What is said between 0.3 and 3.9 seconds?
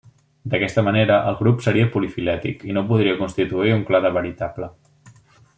D'aquesta manera el grup seria polifilètic i no podria constituir un